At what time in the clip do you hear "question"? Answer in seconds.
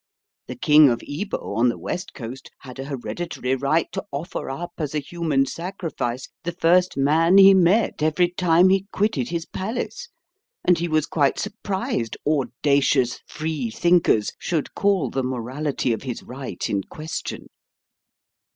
16.85-17.45